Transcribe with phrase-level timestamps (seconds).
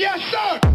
[0.00, 0.69] yes, sir.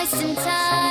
[0.00, 0.89] Wasting time.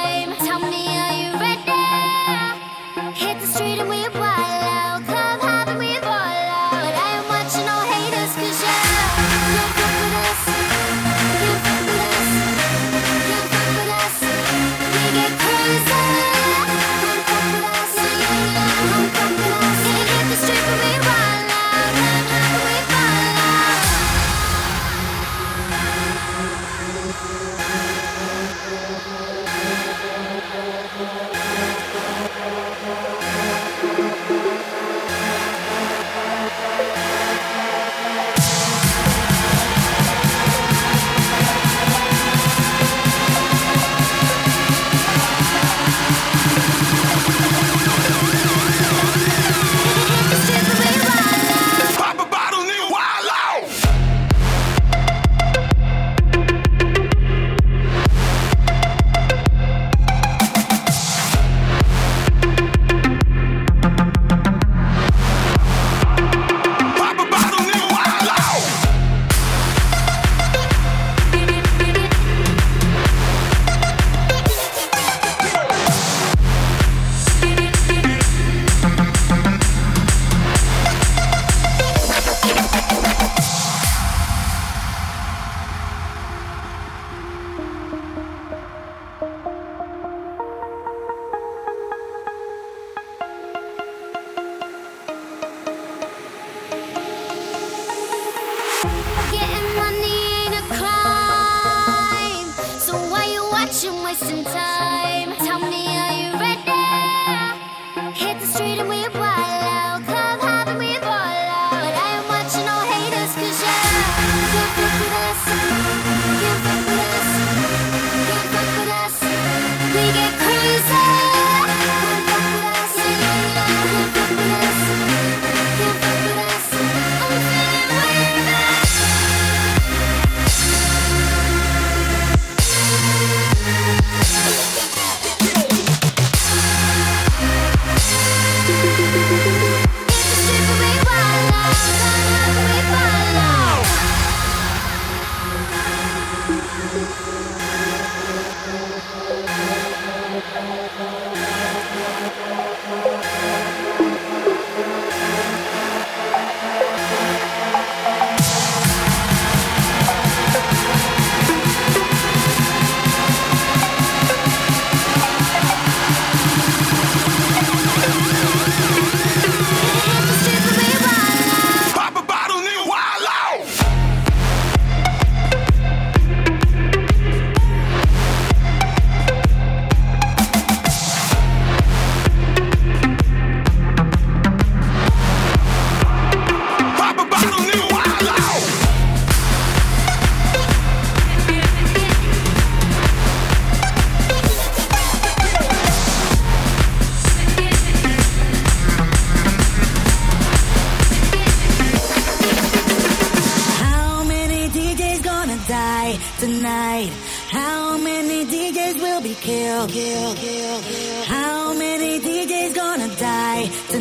[103.84, 104.99] You watching, wasting time?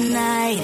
[0.08, 0.62] Die